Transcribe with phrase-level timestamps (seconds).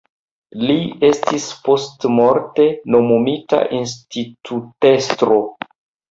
[0.67, 0.75] Li
[1.09, 2.65] estis postmorte
[2.95, 5.39] nomumita institutestro.